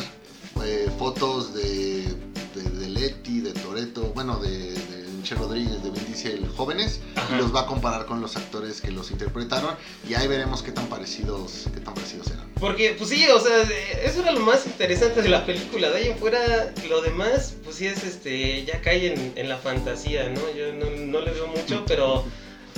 [0.65, 2.07] eh, fotos de,
[2.55, 3.11] de,
[3.43, 7.35] de Toreto, bueno, de, de Michelle Rodríguez, de Vin Diesel jóvenes, Ajá.
[7.35, 9.75] y los va a comparar con los actores que los interpretaron,
[10.09, 12.51] y ahí veremos qué tan parecidos, qué tan parecidos eran.
[12.59, 13.63] Porque, pues sí, o sea,
[14.05, 15.91] eso era lo más interesante de la película.
[15.91, 19.59] De ahí en fuera, lo demás, pues sí es este, ya cae en, en la
[19.59, 20.41] fantasía, ¿no?
[20.57, 22.25] Yo no, no le veo mucho, pero.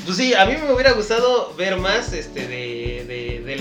[0.05, 2.94] Pues sí, a mí me hubiera gustado ver más este de,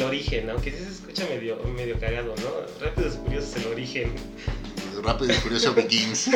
[0.03, 2.85] del origen, aunque sí se escucha medio, medio cagado, ¿no?
[2.85, 4.13] Rápidos y Curiosos el origen.
[5.01, 6.27] Rápido y Furioso Begins.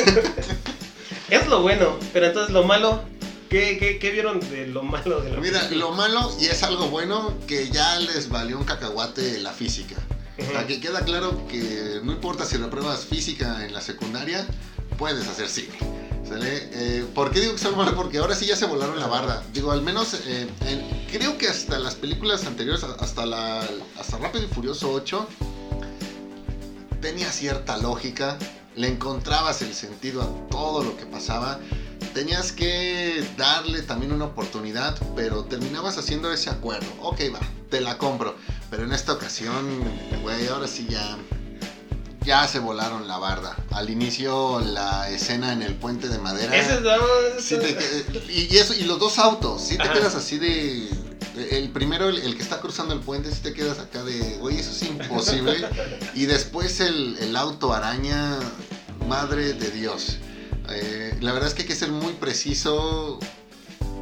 [1.30, 3.02] Es lo bueno, pero entonces lo malo,
[3.50, 5.80] ¿qué, qué, qué vieron de lo malo de la Mira, película?
[5.80, 9.96] lo malo, y es algo bueno, que ya les valió un cacahuate la física.
[10.40, 10.68] O sea, Ujú.
[10.68, 14.46] que queda claro que no importa si repruebas física en la secundaria,
[14.98, 15.78] puedes hacer cine.
[16.32, 17.96] Eh, ¿Por qué digo que algo malo?
[17.96, 19.44] Porque ahora sí ya se volaron la barda.
[19.54, 23.62] Digo, al menos eh, en- creo que hasta las películas anteriores, hasta, la,
[24.00, 25.28] hasta Rápido y Furioso 8,
[27.02, 28.38] tenía cierta lógica,
[28.76, 31.60] le encontrabas el sentido a todo lo que pasaba.
[32.14, 36.88] Tenías que darle también una oportunidad, pero terminabas haciendo ese acuerdo.
[37.02, 38.36] Ok, va, te la compro.
[38.70, 39.66] Pero en esta ocasión,
[40.24, 41.18] güey, ahora sí ya.
[42.28, 43.56] Ya se volaron la barda.
[43.72, 46.54] Al inicio, la escena en el puente de madera.
[46.54, 46.92] Ese es no,
[47.40, 50.90] Sí te- y, eso, y los dos autos, sí te quedas así de.
[51.52, 54.36] El primero, el, el que está cruzando el puente, sí te quedas acá de.
[54.40, 55.66] Güey, eso es imposible.
[56.16, 58.38] y después el, el auto araña,
[59.08, 60.18] madre de Dios.
[60.70, 63.20] Eh, la verdad es que hay que ser muy preciso.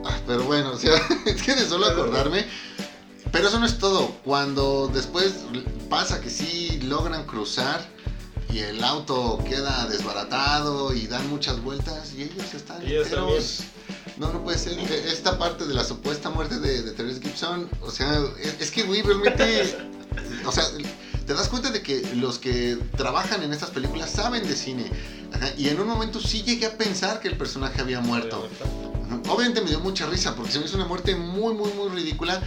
[0.04, 0.94] Ah, pero bueno, o sea,
[1.28, 2.44] es que de solo acordarme.
[3.32, 4.08] Pero eso no es todo.
[4.24, 5.34] Cuando después
[5.92, 7.94] pasa que sí logran cruzar
[8.56, 13.64] y el auto queda desbaratado y dan muchas vueltas y ellos están Y ellos enteros.
[14.16, 14.80] No, no puede ser.
[14.80, 18.84] Esta parte de la supuesta muerte de, de Therese Gibson, o sea, es, es que,
[18.84, 19.76] güey, realmente.
[20.46, 20.64] O sea,
[21.28, 24.90] te das cuenta de que los que trabajan en estas películas saben de cine.
[25.34, 28.48] Ajá, y en un momento sí llegué a pensar que el personaje había muerto.
[29.28, 32.42] Obviamente me dio mucha risa porque se me hizo una muerte muy, muy, muy ridícula.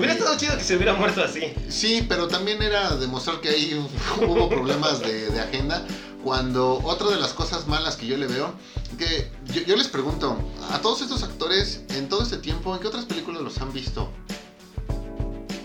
[0.00, 1.52] Hubiera estado chido que se hubiera muerto así.
[1.68, 3.86] Sí, pero también era demostrar que ahí
[4.22, 5.86] hubo problemas de, de agenda.
[6.24, 8.52] Cuando otra de las cosas malas que yo le veo,
[8.98, 10.36] que yo, yo les pregunto,
[10.70, 14.10] a todos estos actores, en todo este tiempo, ¿en qué otras películas los han visto?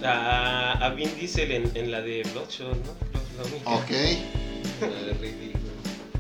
[0.04, 2.96] A, a Vin Diesel en, en la de Bloodshot, ¿no?
[3.38, 3.70] La única.
[3.70, 3.92] Ok.
[3.92, 5.55] Eh, ridículo.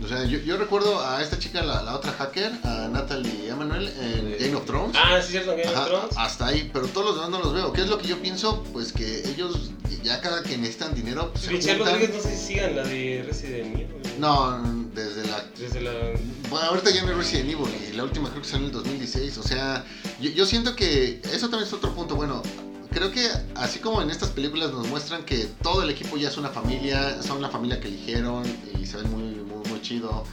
[0.06, 3.92] O sea, yo, yo recuerdo a esta chica, la, la otra hacker, a Natalie Emanuel,
[4.00, 4.96] en Game of Thrones.
[4.96, 6.16] Ah, sí, cierto, Game of Thrones.
[6.16, 7.74] hasta ahí, pero todos los demás no los veo.
[7.74, 8.64] ¿Qué es lo que yo pienso?
[8.72, 9.72] Pues que ellos,
[10.04, 11.80] ya cada que necesitan dinero, pues, Richard.
[11.80, 13.88] Rodríguez, no sé si sigan la de Resident Evil.
[14.20, 14.62] No,
[14.94, 15.92] desde la Desde la.
[16.52, 18.78] Bueno, ahorita ya no es Resident Evil y la última creo que salió en el
[18.78, 19.40] 2016.
[19.40, 19.84] O sea,
[20.22, 22.14] yo, yo siento que eso también es otro punto.
[22.16, 22.44] Bueno,
[22.92, 26.38] creo que así como en estas películas nos muestran que todo el equipo ya es
[26.38, 28.44] una familia, son la familia que eligieron
[28.80, 29.45] y se ven muy
[29.86, 30.24] chido.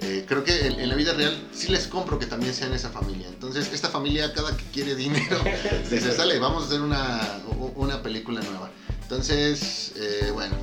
[0.00, 2.90] eh, creo que en, en la vida real sí les compro que también sean esa
[2.90, 3.28] familia.
[3.28, 5.38] Entonces, esta familia, cada que quiere dinero,
[5.90, 7.20] dice, sale, vamos a hacer una,
[7.76, 8.70] una película nueva.
[9.02, 10.54] Entonces, eh, bueno,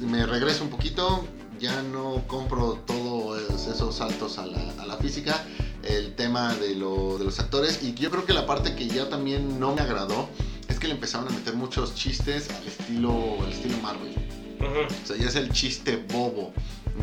[0.00, 1.24] me regreso un poquito,
[1.60, 5.44] ya no compro todos esos saltos a la, a la física,
[5.84, 9.08] el tema de, lo- de los actores, y yo creo que la parte que ya
[9.08, 10.28] también no me agradó
[10.68, 14.14] es que le empezaron a meter muchos chistes al estilo, al estilo Marvel.
[14.60, 14.94] Ujú.
[15.02, 16.52] O sea, ya es el chiste bobo.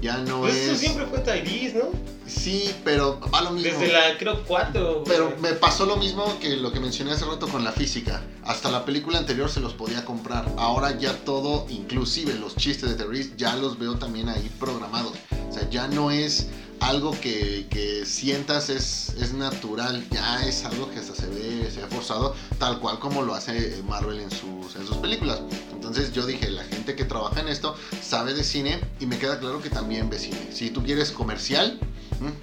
[0.01, 0.79] Ya no Pues eso es.
[0.79, 2.17] siempre fue Tyrese, ¿no?
[2.27, 3.71] Sí, pero va lo mismo.
[3.71, 5.03] Desde la, creo, 4.
[5.07, 8.21] Pero me pasó lo mismo que lo que mencioné hace rato con la física.
[8.43, 10.45] Hasta la película anterior se los podía comprar.
[10.57, 15.13] Ahora ya todo, inclusive los chistes de Terrorist, ya los veo también ahí programados.
[15.49, 16.47] O sea, ya no es
[16.79, 21.81] algo que, que sientas es, es natural, ya es algo que hasta se ve, se
[21.81, 25.41] ve forzado, tal cual como lo hace Marvel en sus, en sus películas.
[25.87, 29.39] Entonces yo dije, la gente que trabaja en esto sabe de cine y me queda
[29.39, 30.37] claro que también ve cine.
[30.51, 31.79] Si tú quieres comercial,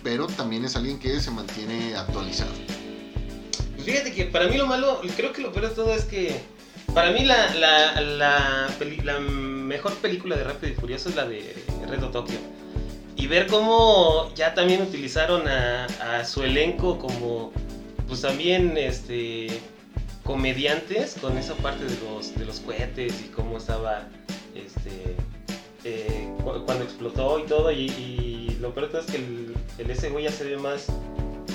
[0.02, 2.52] pero también es alguien que se mantiene actualizado.
[3.74, 6.40] Pues fíjate que para mí lo malo, creo que lo peor de todo es que
[6.94, 11.54] para mí la, la mejor película de Rápido y Furioso es la de
[11.88, 12.38] Reto Tokio.
[13.16, 17.52] Y ver cómo ya también utilizaron a, a su elenco como,
[18.08, 19.46] pues también, este,
[20.24, 24.08] comediantes con esa parte de los, de los cohetes y cómo estaba,
[24.54, 25.14] este,
[25.84, 27.70] eh, cu- cuando explotó y todo.
[27.70, 30.86] Y, lo peor es que el, ese güey ya se ve más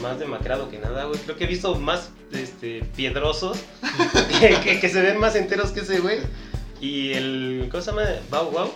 [0.02, 1.20] más demacrado que nada, güey.
[1.20, 3.58] Creo que he visto más este, piedrosos
[4.40, 6.20] que, que- se ven más enteros que ese, güey.
[6.80, 7.68] Y el.
[7.70, 8.04] ¿Cómo se llama?
[8.30, 8.72] Bau Wow.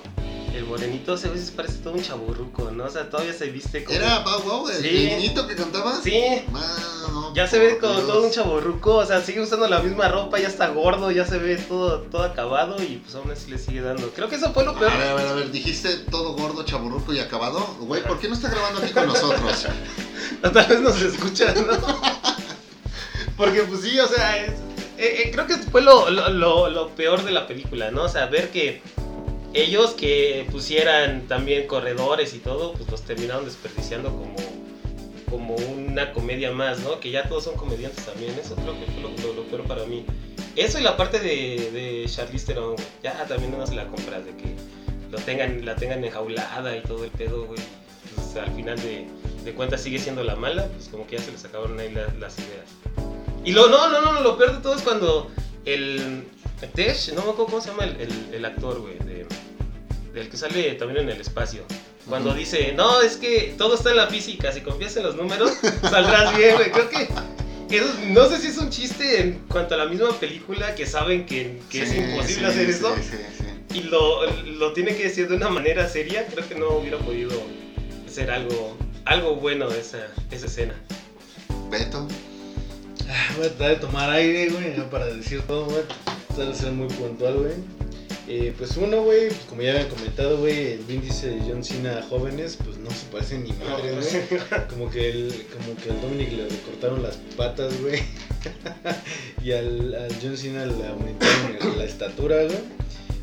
[0.54, 2.84] El morenito, ese güey se parece todo un chaburruco, ¿no?
[2.86, 3.98] O sea, todavía se viste como.
[3.98, 5.10] ¿Era Bow Wow, el, Sí.
[5.16, 6.00] niñito que cantaba?
[6.04, 6.44] Sí.
[6.52, 8.08] Mano, Ya se ve como Dios.
[8.08, 11.40] todo un chaburruco, o sea, sigue usando la misma ropa, ya está gordo, ya se
[11.40, 14.12] ve todo, todo acabado y pues aún así le sigue dando.
[14.12, 14.92] Creo que eso fue lo peor.
[14.92, 17.60] A ver, a ver, a ver, dijiste todo gordo, chaburruco y acabado.
[17.80, 19.66] Güey, ¿por qué no está grabando aquí con nosotros?
[20.54, 21.74] tal vez nos escuchan, ¿no?
[23.38, 24.52] Porque pues sí, o sea, es-
[25.00, 28.04] eh, eh, creo que fue lo, lo- lo- lo peor de la película, ¿no?
[28.04, 28.84] O sea, ver que
[29.54, 34.36] ellos que pusieran también corredores y todo, pues los terminaron desperdiciando como,
[35.30, 37.00] como una comedia más, ¿no?
[37.00, 39.86] Que ya todos son comediantes también, eso creo que fue lo, lo- lo peor para
[39.86, 40.06] mí.
[40.56, 44.32] Eso y la parte de, de Charlize Theron, ya también no se la compras, de
[44.36, 44.56] que
[45.12, 47.60] lo tengan, la tengan enjaulada y todo el pedo, güey.
[48.16, 49.08] Pues al final de,
[49.44, 52.14] de cuentas sigue siendo la mala, pues como que ya se les acabaron ahí la-
[52.20, 52.70] las ideas.
[53.46, 55.30] Y lo, no, no, no, lo peor de todo es cuando
[55.66, 56.24] el
[56.68, 59.26] Tesh, no me acuerdo cómo se llama el, el- el actor, güey, de-
[60.14, 61.64] del que sale también en el espacio.
[62.08, 65.52] Cuando dice, no, es que todo está en la física, si confías en los números,
[65.82, 66.72] saldrás bien, güey.
[66.72, 67.08] Creo que
[67.78, 71.26] eso- no sé si es un chiste en cuanto a la misma película que saben
[71.26, 73.18] que, que es Sí, imposible sí, hacer sí, eso Sí,
[73.72, 73.80] sí.
[73.80, 77.32] y lo, lo tiene que decir de una manera seria, creo que no hubiera podido
[78.08, 80.76] hacer algo, algo bueno esa, esa escena.
[81.72, 82.08] Beto.
[83.10, 85.84] Ah, Voy a tratar de tomar aire, güey, para decir todo, güey.
[86.36, 87.54] Tratar de ser muy puntual, güey.
[88.28, 91.64] Eh, pues uno, güey, pues como ya habían comentado, güey, el Vin Diesel y John
[91.64, 94.40] Cena jóvenes, pues no se parecen ni madre, güey.
[94.70, 98.02] Como que el, como que al Dominic le recortaron las patas, güey.
[99.44, 102.58] y al, al John Cena le aumentaron la estatura, güey.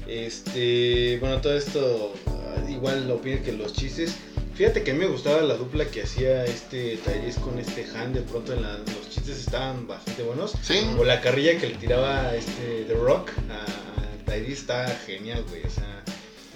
[0.07, 4.15] Este, bueno, todo esto, ah, igual lo opino que los chistes.
[4.61, 8.13] Fíjate que a mí me gustaba la dupla que hacía este Tyrese con este Han.
[8.13, 10.53] De pronto en la- los chistes estaban bastante buenos.
[10.61, 10.87] Sí.
[10.99, 15.63] O la carrilla que le tiraba este The Rock a, a Tyrese está genial, güey.
[15.65, 16.03] O sea,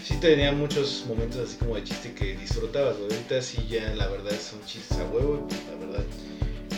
[0.04, 3.10] sí tenía muchos momentos así como de chiste que disfrutabas, güey.
[3.10, 6.04] Ahorita sí ya la verdad son chistes a huevo, pues, la verdad.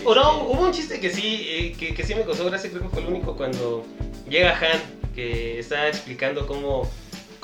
[0.04, 2.70] O no, Este, hubo un chiste que sí, eh, que, que sí me causó gracia,
[2.70, 3.84] creo que fue el único cuando
[4.30, 4.80] llega Han,
[5.12, 6.88] que está explicando cómo,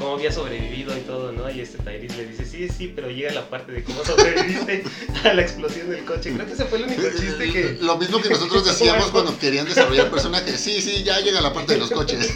[0.02, 1.48] cómo había sobrevivido y todo, ¿no?
[1.48, 4.82] Y este Tyrese le dice, sí, sí, pero llega la parte de cómo sobreviviste
[5.24, 6.32] a la explosión del coche.
[6.34, 7.78] Creo que ese fue el único chiste que...
[7.80, 10.58] Lo mismo que nosotros decíamos cuando querían desarrollar personajes.
[10.58, 12.34] Sí, sí, ya llega la parte de los coches.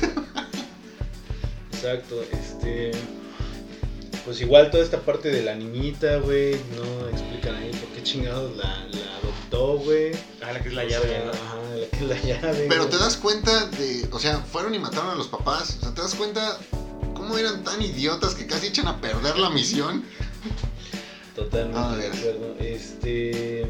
[1.72, 2.92] Exacto, este.
[4.24, 8.56] Pues igual toda esta parte de la niñita, güey, no explican ahí por qué chingados
[8.56, 10.12] la, la adoptó, güey.
[10.42, 11.30] Ah, la que es la O llave, sea, ¿no?
[11.30, 12.66] Ajá, la que es la llave.
[12.68, 14.08] Pero te das cuenta de.
[14.10, 15.76] O sea, fueron y mataron a los papás.
[15.78, 16.58] O sea, te das cuenta
[17.26, 20.04] cómo eran tan idiotas que casi echan a perder la misión.
[21.34, 22.56] Totalmente de acuerdo.
[22.60, 23.66] Este.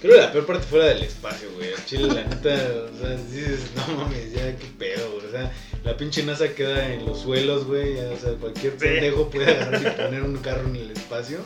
[0.00, 1.72] Creo que la peor parte fuera del espacio, güey.
[1.72, 2.50] Al Chile, la neta,
[2.94, 5.26] o sea, dices, no mames, ya qué pedo, güey.
[5.26, 5.50] O sea,
[5.82, 7.96] la pinche NASA queda en los suelos, güey.
[7.96, 8.78] ya, O sea, cualquier Sí.
[8.80, 11.38] pendejo puede agarrar y poner un carro en el espacio.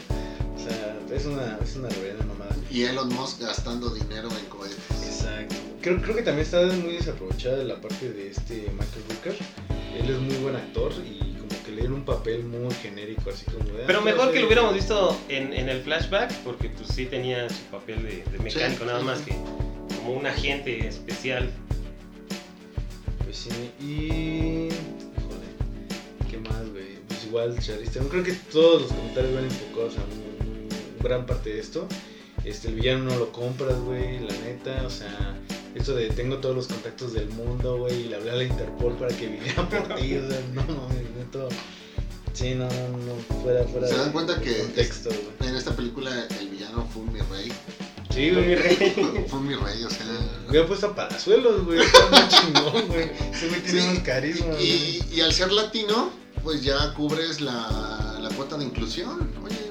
[0.56, 2.56] O sea, es una, es una reverenda mamada.
[2.68, 4.76] Y Elon Musk gastando dinero en cohetes.
[5.06, 5.54] Exacto.
[5.80, 9.36] Creo, creo que también está muy desaprovechada la parte de este Michael Rooker.
[10.00, 13.44] Él es muy buen actor y como que le dieron un papel muy genérico, así
[13.46, 13.84] como de.
[13.86, 17.48] Pero ah, mejor que lo hubiéramos visto en, en el flashback, porque pues sí tenía
[17.48, 19.32] su papel de, de mecánico, Sí, nada sí, más que
[19.96, 21.50] como un agente especial.
[23.24, 24.68] Pues sí, y.
[24.68, 25.46] Híjole,
[26.30, 26.98] ¿qué más, güey?
[27.06, 30.68] Pues igual, Charlize No creo que todos los comentarios van enfocados a un- un-
[31.02, 31.86] gran parte de esto.
[32.44, 35.36] Este, el villano no lo compras, güey, la neta, o sea.
[35.78, 38.94] Esto de tengo todos los contactos del mundo, güey, y le hablé a la Interpol
[38.96, 41.48] para que viniera por ti, o sea, no mames, neto.
[42.32, 43.88] Sí, no, no, no, fuera, fuera.
[43.88, 45.50] ¿Se dan cuenta que Contexto, güey.
[45.50, 46.10] En esta película
[46.40, 47.52] el villano fue mi rey.
[48.10, 48.54] Sí, Fue mi güey.
[48.56, 49.24] rey.
[49.28, 50.06] Fue mi rey, o sea.
[50.48, 51.80] Hubiera puesto a palazuelos, güey.
[51.80, 53.10] Está chingón, güey.
[53.32, 54.64] Ese güey tiene Sí, carisma, güey.
[54.66, 56.10] Y, y al ser latino,
[56.42, 59.32] pues ya cubres la, la cuota de inclusión.
[59.44, 59.67] Oye,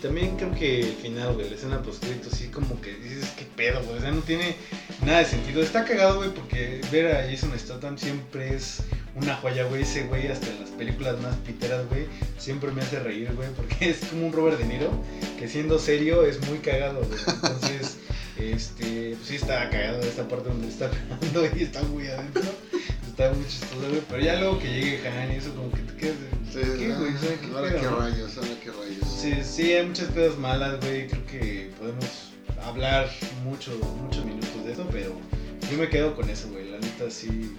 [0.00, 3.82] también creo que el final, güey, la escena post-crédito, sí, como que dices, qué pedo,
[3.84, 3.98] güey.
[3.98, 4.56] O sea, no tiene
[5.04, 5.62] nada de sentido.
[5.62, 8.82] Está cagado, güey, porque ver a Jason Statham siempre es
[9.14, 9.82] una joya, güey.
[9.82, 12.06] Ese güey, hasta en las películas más piteras, güey,
[12.38, 14.90] siempre me hace reír, güey, porque es como un Robert De Niro,
[15.38, 17.20] que siendo serio es muy cagado, güey.
[17.26, 17.98] Entonces,
[18.38, 22.42] este, pues sí está cagado esta parte donde está pegando y está muy adentro.
[23.10, 24.02] Está muy chistoso, güey.
[24.08, 26.30] Pero ya luego que llegue Han y eso, como que te quedas de.
[26.52, 27.16] Sí, ¿Qué, güey?
[27.18, 29.20] Sea, ¿qué ahora rayos, ahora qué rayos.
[29.20, 31.08] Sí, sí, hay muchas cosas malas, güey.
[31.08, 32.30] Creo que podemos
[32.64, 33.10] hablar
[33.44, 35.12] mucho, muchos minutos de eso, pero
[35.70, 36.70] yo me quedo con eso, güey.
[36.70, 37.54] La neta, sí,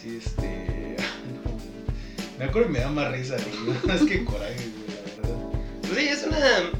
[0.00, 0.96] sí, este...
[2.38, 3.78] Me acuerdo y me da más risa, güey.
[3.86, 5.58] Más que coraje, güey, la verdad.
[5.80, 6.70] Pues sí, es una.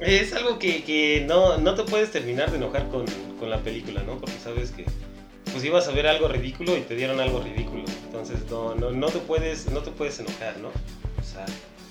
[0.00, 3.04] Es algo que, que no, no te puedes terminar de enojar con,
[3.38, 4.18] con la película, ¿no?
[4.18, 4.86] Porque sabes que
[5.52, 7.84] pues ibas a ver algo ridículo y te dieron algo ridículo.
[8.04, 10.68] Entonces no, no, no te puedes, no te puedes enojar, ¿no?
[10.68, 11.46] O sea.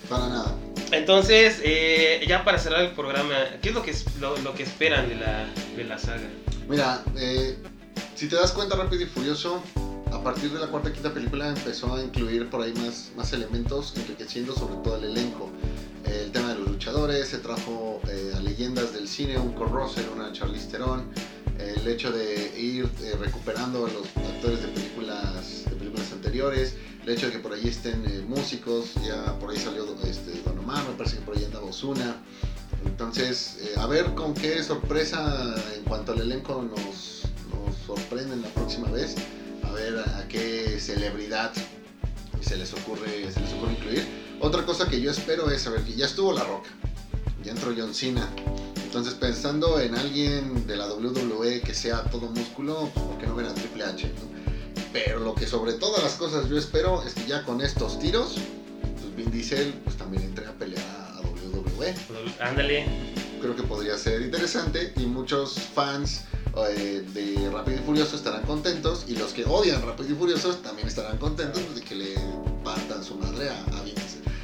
[0.09, 0.55] Para nada.
[0.91, 5.07] Entonces, eh, ya para cerrar el programa, ¿qué es lo que, lo, lo que esperan
[5.07, 5.45] de la,
[5.75, 6.27] de la saga?
[6.67, 7.57] Mira, eh,
[8.15, 9.61] si te das cuenta, Rápido y Furioso,
[10.11, 13.31] a partir de la cuarta y quinta película empezó a incluir por ahí más, más
[13.33, 15.51] elementos, enriqueciendo sobre todo el elenco.
[16.05, 20.67] El tema de los luchadores, se trajo eh, leyendas del cine, un Russell, una Charlize
[20.71, 21.03] Theron,
[21.59, 27.09] el hecho de ir eh, recuperando a los actores de películas, de películas anteriores, el
[27.09, 30.83] hecho de que por ahí estén eh, músicos, ya por ahí salió este, Don Omar,
[30.87, 32.17] me parece que por ahí andaba Ozuna.
[32.85, 38.49] Entonces, eh, a ver con qué sorpresa en cuanto al elenco nos, nos sorprenden la
[38.49, 39.15] próxima vez,
[39.63, 41.51] a ver a, a qué celebridad
[42.41, 44.07] se les ocurre, se les ocurre incluir.
[44.39, 46.69] Otra cosa que yo espero es saber que ya estuvo La Roca,
[47.43, 48.29] ya entró John Cena.
[48.89, 53.45] Entonces pensando en alguien de la WWE que sea todo músculo, ¿por qué no ven
[53.45, 54.07] a Triple H?
[54.07, 54.81] no?
[54.91, 58.37] Pero lo que sobre todas las cosas yo espero es que ya con estos tiros,
[58.99, 61.93] pues Vin Diesel pues también entre a pelear a WWE.
[62.39, 62.87] Ándale.
[63.39, 66.21] Creo que podría ser interesante y muchos fans
[66.75, 70.87] eh, de Rápido y Furioso estarán contentos y los que odian Rápido y Furioso también
[70.87, 72.15] estarán contentos de que le
[72.63, 73.88] partan su madre a, a.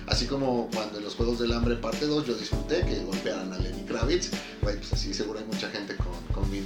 [0.08, 3.58] Así como cuando en los Juegos del Hambre parte 2 yo disfruté que golpearan a
[3.58, 4.30] Lenny Kravitz,
[4.62, 6.66] güey, pues así seguro hay mucha gente con, con Vin.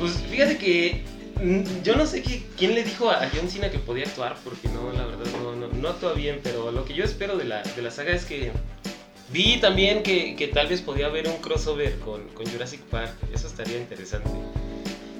[0.00, 1.04] Pues fíjate que
[1.40, 4.68] mm, yo no sé qué- quién le dijo a John Cena que podía actuar, porque
[4.68, 7.62] no, la verdad no, no, no actúa bien, pero lo que yo espero de la,
[7.62, 8.50] de la saga es que
[9.32, 13.46] vi también que, que tal vez podía haber un crossover con, con Jurassic Park, eso
[13.46, 14.30] estaría interesante.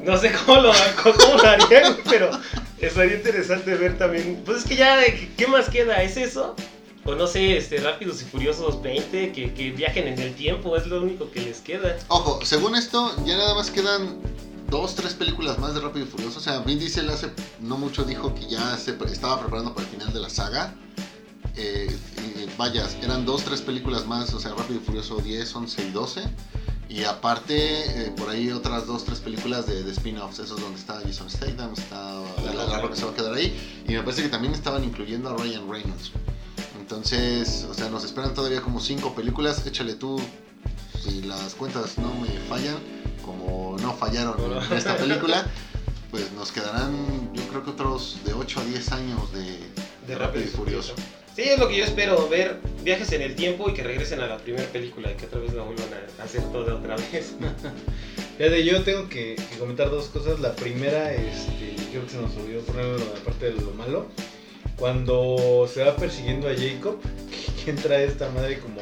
[0.03, 0.73] No sé cómo lo,
[1.03, 2.31] cómo lo harían, pero
[2.81, 4.43] estaría interesante ver también.
[4.45, 4.99] Pues es que ya,
[5.37, 6.03] ¿qué más queda?
[6.03, 6.57] ¿Es eso?
[7.09, 10.87] O no sé, este, Rápidos y Furiosos 20, que, que viajen en el tiempo, es
[10.87, 11.97] lo único que les queda.
[12.09, 14.19] Ojo, según esto, ya nada más quedan
[14.69, 16.39] dos, tres películas más de Rápido y Furioso.
[16.39, 19.91] O sea, Vin Diesel hace no mucho dijo que ya se estaba preparando para el
[19.95, 20.75] final de la saga.
[21.57, 25.87] Eh, y vaya, eran dos, tres películas más, o sea, Rápido y Furioso 10, 11
[25.87, 26.23] y 12.
[26.91, 31.01] Y aparte, eh, por ahí otras dos, tres películas de, de spin-offs, esos donde está
[31.03, 33.83] Jason Statham, está la, la Roca se va a quedar ahí.
[33.89, 36.13] Y me parece que también estaban incluyendo a Ryan Reynolds.
[36.91, 39.67] Entonces, o sea, nos esperan todavía como cinco películas.
[39.67, 40.19] Échale tú,
[40.99, 42.79] si las cuentas no me fallan,
[43.23, 44.39] como no fallaron
[44.71, 45.47] en esta película,
[46.11, 49.59] pues nos quedarán, yo creo que otros de 8 a 10 años de,
[50.07, 50.95] de Rápido y Furioso.
[51.37, 54.27] Sí, es lo que yo espero, ver viajes en el tiempo y que regresen a
[54.27, 57.35] la primera película y que otra vez la vuelvan a hacer toda otra vez.
[58.39, 60.41] Fíjate, yo tengo que, que comentar dos cosas.
[60.41, 64.07] La primera, este, creo que se nos olvidó ponerlo aparte de lo malo.
[64.79, 66.99] Cuando se va persiguiendo a Jacob,
[67.65, 68.81] que entra esta madre como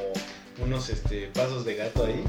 [0.64, 2.22] unos este, pasos de gato ahí,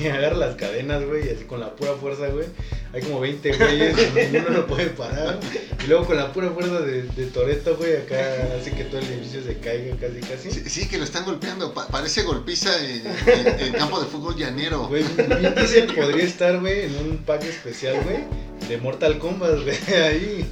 [0.00, 2.46] que agarra las cadenas, güey, y así con la pura fuerza, güey.
[2.94, 5.40] Hay como 20 güeyes, ninguno lo puede parar.
[5.82, 8.18] Y luego con la pura fuerza de, de Toreto, güey, acá
[8.60, 10.50] hace que todo el edificio se caiga casi, casi.
[10.50, 14.36] Sí, sí, que lo están golpeando, pa- parece golpiza en, en- en campo de fútbol
[14.36, 14.88] llanero.
[14.88, 18.24] Güey, Vin podría estar, güey, en un pack especial, güey,
[18.68, 20.50] de Mortal Kombat, güey, ahí.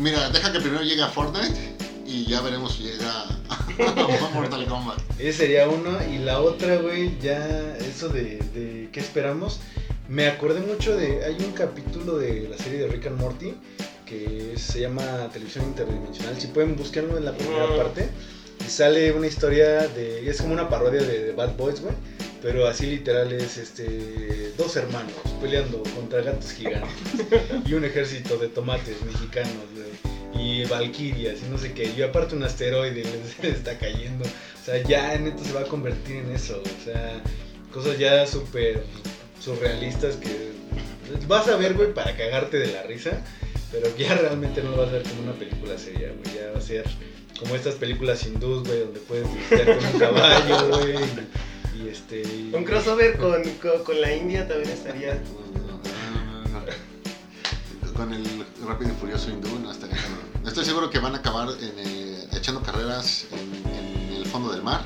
[0.00, 1.54] Mira, deja que primero llegue a Fortnite
[2.06, 4.98] y ya veremos si llega a Mortal Kombat.
[5.18, 5.98] Ese sería uno.
[6.12, 9.60] Y la otra, güey, ya eso de, de qué esperamos.
[10.08, 11.24] Me acordé mucho de.
[11.24, 13.54] Hay un capítulo de la serie de Rick and Morty
[14.06, 16.40] que se llama Televisión Interdimensional.
[16.40, 17.76] Si pueden buscarlo en la primera Mm.
[17.76, 18.08] parte.
[18.66, 20.28] Y sale una historia de.
[20.28, 21.94] Es como una parodia de, de Bad Boys, güey.
[22.42, 24.52] Pero así literal es este.
[24.56, 26.90] Dos hermanos peleando contra gatos gigantes.
[27.66, 29.54] y un ejército de tomates mexicanos.
[30.34, 31.92] Y valquirias y no sé qué.
[31.94, 34.24] Y aparte un asteroide les está cayendo.
[34.24, 36.62] O sea, ya neto se va a convertir en eso.
[36.62, 37.20] O sea,
[37.72, 38.82] cosas ya súper
[39.42, 40.52] surrealistas que
[41.26, 43.22] vas a ver, güey, para cagarte de la risa.
[43.72, 46.36] Pero ya realmente no lo vas a ver como una película seria, güey.
[46.36, 46.84] Ya va a ser
[47.38, 50.94] como estas películas hindús, güey, donde puedes visitar con un caballo, güey.
[51.82, 52.22] Y, este.
[52.22, 55.20] y- Un crossover con, con, con la India también estaría.
[57.96, 58.24] Con el
[58.66, 59.96] Rápido y Furioso hindú, no estaría.
[60.46, 64.62] Estoy seguro que van a acabar en, eh, echando carreras en, en el fondo del
[64.62, 64.80] mar.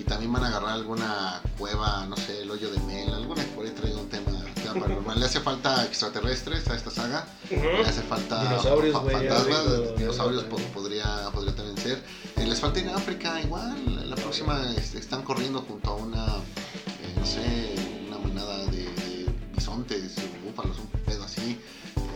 [0.00, 3.50] Y también van a agarrar alguna cueva, no sé, el hoyo de Mel, alguna que
[3.50, 5.20] por ahí traiga un tema, tema paranormal.
[5.20, 7.26] Le hace falta extraterrestres a esta saga.
[7.50, 12.02] Le hace falta Dinosaurios, fantasmas, digo, dinosaurios podría, podría también ser.
[12.38, 14.01] Eh, les falta en África igual.
[14.14, 17.74] La próxima este, están corriendo junto a una, eh, no sé,
[18.08, 21.58] una manada de, de bisontes, búfalos, un pedo así.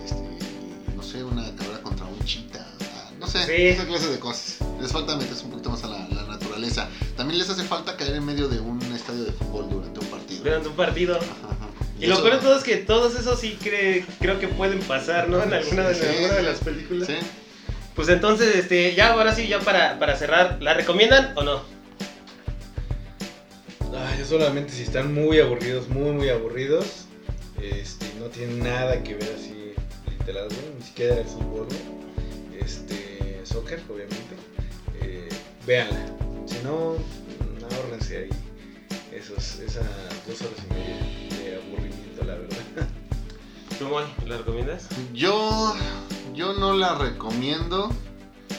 [0.05, 2.67] Este, no sé, una carrera contra un chita.
[3.19, 3.53] No sé, Sí.
[3.69, 4.59] esa clase de cosas.
[4.79, 6.87] Les falta meterse un poquito más a la, la naturaleza.
[7.17, 10.45] También les hace falta caer en medio de un estadio de fútbol durante un partido.
[10.45, 11.17] Durante un partido.
[11.17, 11.69] Ajá, ajá.
[11.99, 14.81] Y lo eso- peor de todo es que todos esos sí cre- creo que pueden
[14.81, 15.43] pasar, ¿no?
[15.43, 17.07] En alguna de, alguna de las películas.
[17.07, 17.15] Sí.
[17.95, 21.76] Pues entonces, este, ya ahora sí, ya para, para cerrar, ¿la recomiendan o no?
[24.17, 27.05] Ah, yo solamente si están muy aburridos, muy, muy aburridos,
[27.61, 29.75] este, no tienen nada que ver así,
[30.11, 31.69] literal, güey, ni siquiera el fútbol,
[32.59, 34.37] este, soccer, obviamente,
[35.03, 35.29] eh,
[35.67, 36.07] véanla,
[36.47, 36.97] si no,
[37.77, 38.31] ahórrense ahí
[39.13, 39.85] esos, esas
[40.27, 40.97] dos horas y media
[41.39, 42.57] de aburrimiento, la verdad.
[43.79, 44.89] ¿Tú, Moy, la recomiendas?
[45.13, 45.75] Yo,
[46.35, 47.91] yo no la recomiendo,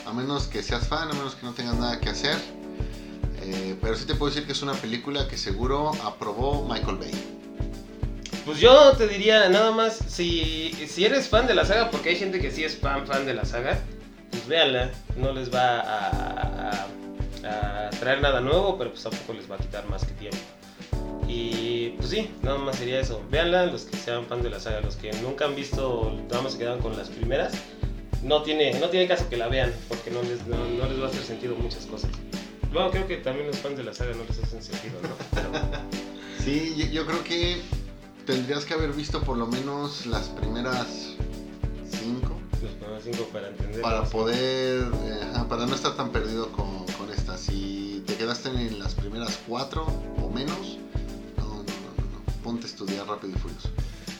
[0.06, 2.57] a menos que seas fan, a menos que no tengas nada que hacer.
[3.50, 7.12] Eh, pero sí te puedo decir que es una película que seguro aprobó Michael Bay.
[8.44, 12.16] Pues yo te diría nada más, si, si eres fan de la saga, porque hay
[12.16, 13.78] gente que sí es fan, fan de la saga,
[14.30, 16.86] pues véanla, no les va a,
[18.00, 20.38] traer nada nuevo, pero pues tampoco les va a quitar más que tiempo.
[21.26, 23.22] Y pues sí, nada más sería eso.
[23.30, 26.52] Véanla, los que sean fan de la saga, los que nunca han visto, nada más
[26.52, 27.54] se quedaron con las primeras,
[28.22, 31.08] no tiene, no tiene caso que la vean, porque no les, no les va a
[31.08, 32.10] hacer sentido muchas cosas.
[32.72, 35.08] Bueno, creo que también los fans de la saga no les hacen sentido, ¿no?
[35.34, 35.50] Pero-
[36.44, 37.60] Sí, yo, yo creo que
[38.26, 40.86] tendrías que haber visto por lo menos las primeras
[41.90, 43.80] cinco los primeros cinco para entender.
[43.82, 47.36] para poder, eh, ajá, para no estar tan perdido con, con esta.
[47.38, 49.86] Si te quedaste en las primeras cuatro
[50.22, 50.78] o menos,
[51.36, 52.42] no, no, no, no, no.
[52.42, 53.68] ponte a estudiar rápido y furioso.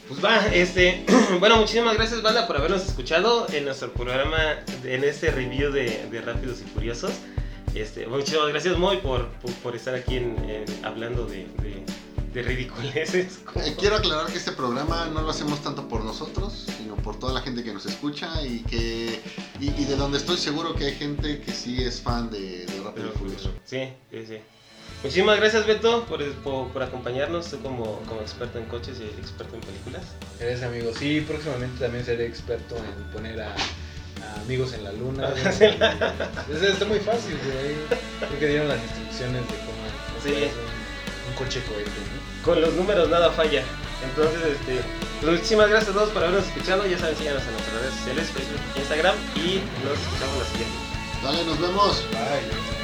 [0.09, 1.05] Pues va, este,
[1.41, 4.39] bueno, muchísimas gracias, banda, por habernos escuchado en nuestro programa,
[4.85, 7.13] en este review de, de Rápidos y Furiosos.
[7.81, 11.83] Este, muchísimas gracias, Moy, por, por, por estar aquí en, en- hablando de, de,
[12.35, 13.41] de ridiculeces.
[13.65, 17.33] Eh, quiero aclarar que este programa no lo hacemos tanto por nosotros, sino por toda
[17.33, 19.21] la gente que nos escucha y que
[19.61, 22.81] y, y de donde estoy seguro que hay gente que sí es fan de, de
[22.85, 23.51] Rápido y Furioso.
[23.65, 24.39] Sí, sí, sí.
[25.03, 29.55] Muchísimas gracias, Beto, por, por, por acompañarnos, tú como, como experto en coches y experto
[29.55, 30.03] en películas.
[30.39, 30.91] Gracias, amigo.
[30.97, 33.55] Sí, próximamente también seré experto en poner a
[34.37, 35.29] amigos en la luna.
[36.49, 36.67] güey.
[36.71, 37.75] Está muy fácil, güey.
[38.29, 39.79] Creo que dieron las instrucciones de cómo
[40.23, 40.31] Sí.
[40.31, 42.45] hacer un, un coche cohete, ¿no?
[42.45, 43.63] Con los números nada falla.
[44.05, 44.81] Entonces, este,
[45.21, 46.87] pues muchísimas gracias a todos por habernos escuchado.
[46.87, 50.79] Ya saben, síganos en nuestras redes sociales, Facebook, Instagram y nos escuchamos la siguiente.
[51.23, 52.05] Dale, nos vemos.
[52.13, 52.78] Bye.